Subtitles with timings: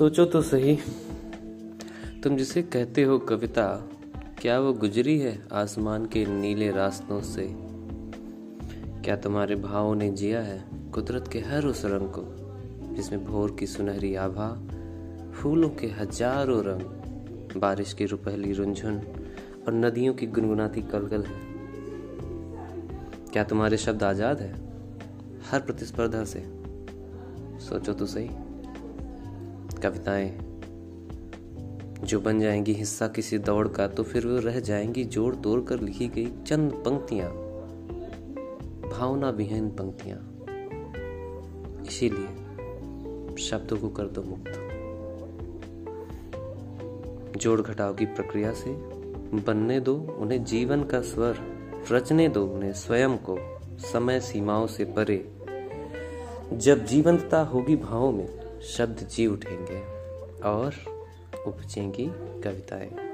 [0.00, 0.78] सोचो तो सही।
[2.22, 3.88] तुम जिसे कहते हो कविता,
[4.42, 7.46] क्या वो गुजरी है आसमान के नीले रास्तों से?
[9.04, 10.64] क्या तुम्हारे भावों ने जिया है
[10.94, 12.24] कुदरत के हर उस रंग को,
[12.94, 14.48] जिसमें भोर की सुनहरी आभा,
[15.32, 16.82] फूलों के हज़ारों रंग,
[17.60, 18.96] बारिश की रुपहली रुंझुन
[19.66, 21.40] और नदियों की गुनगुनाती कलकल है?
[23.32, 24.52] क्या तुम्हारे शब्द आज़ाद है
[25.50, 26.46] हर प्रतिस्पर्धा से?
[27.60, 28.30] सोचो तो सही।
[29.82, 30.38] कविताएँ।
[32.00, 35.80] जो बन जाएँगी हिस्सा किसी दौड़ का तो फिर वो रह जाएँगी जोड़ तोड़ कर
[35.80, 37.30] लिखी गई चंद पंक्तियाँ।
[38.90, 40.18] भावना विहीन पंक्तियाँ।
[41.86, 42.26] इसीलिए
[43.38, 44.66] शब्दों को कर दो मुक्त।
[47.36, 48.70] जोड़ घटाव की प्रक्रिया से
[49.36, 51.36] बनने दो उन्हें जीवन का स्वर,
[51.92, 53.38] रचने दो उन्हें स्वयं को,
[53.78, 55.32] समय सीमाओं से परे।
[56.52, 59.80] जब जीवंतता होगी भावों में शब्द जी उठेंगे
[60.42, 60.74] और
[61.46, 62.06] उपजेंगी
[62.40, 63.09] कविताएँ।